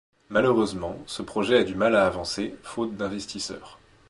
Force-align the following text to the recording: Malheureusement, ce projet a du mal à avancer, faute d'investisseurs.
Malheureusement, 0.31 0.97
ce 1.05 1.21
projet 1.21 1.59
a 1.59 1.63
du 1.63 1.75
mal 1.75 1.95
à 1.95 2.07
avancer, 2.07 2.55
faute 2.63 2.97
d'investisseurs. 2.97 3.77